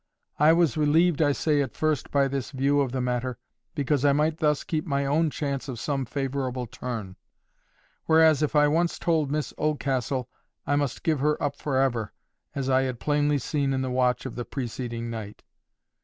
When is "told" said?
8.97-9.29